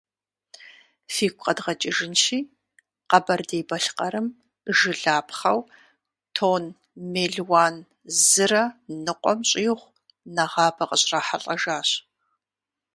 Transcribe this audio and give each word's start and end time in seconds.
Фигу 1.13 1.41
къэдгъэкӏыжынщи, 1.43 2.39
Къэбэрдей-Балъкъэрым 3.09 4.27
жылапхъэу 4.77 5.59
тонн 6.35 6.63
мелуан 7.11 7.75
зырэ 8.27 8.63
ныкъуэм 9.03 9.39
щӏигъу 9.49 9.91
нэгъабэ 10.35 10.83
къыщрахьэлӏэжащ. 10.89 11.89